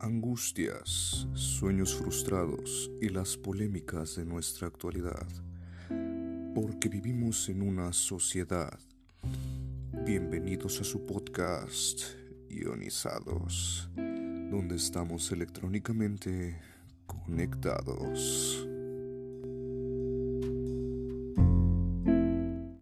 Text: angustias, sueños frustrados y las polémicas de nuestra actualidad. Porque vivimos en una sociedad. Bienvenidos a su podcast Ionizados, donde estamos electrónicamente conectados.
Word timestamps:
angustias, 0.00 1.28
sueños 1.34 1.94
frustrados 1.94 2.90
y 3.02 3.10
las 3.10 3.36
polémicas 3.36 4.16
de 4.16 4.24
nuestra 4.24 4.66
actualidad. 4.66 5.26
Porque 6.54 6.88
vivimos 6.88 7.48
en 7.48 7.62
una 7.62 7.92
sociedad. 7.92 8.78
Bienvenidos 10.04 10.80
a 10.80 10.84
su 10.84 11.04
podcast 11.04 12.00
Ionizados, 12.48 13.90
donde 13.94 14.76
estamos 14.76 15.30
electrónicamente 15.32 16.58
conectados. 17.06 18.69